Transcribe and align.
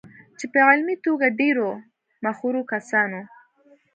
چې 0.37 0.45
په 0.51 0.59
علمي 0.67 0.95
توګه 1.05 1.27
ډېرو 1.39 1.69
مخورو 2.25 2.61
کسانو 2.71 3.21